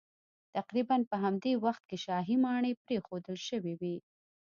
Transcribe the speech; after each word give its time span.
تقریبا 0.55 0.95
په 1.11 1.15
همدې 1.23 1.53
وخت 1.65 1.83
کې 1.89 1.97
شاهي 2.05 2.35
ماڼۍ 2.43 2.73
پرېښودل 2.83 3.37
شوې 3.47 3.73
وې 3.79 3.95